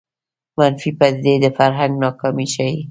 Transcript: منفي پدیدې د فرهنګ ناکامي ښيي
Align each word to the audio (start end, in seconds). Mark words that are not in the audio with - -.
منفي 0.57 0.89
پدیدې 0.99 1.35
د 1.43 1.45
فرهنګ 1.57 1.93
ناکامي 2.03 2.45
ښيي 2.53 2.75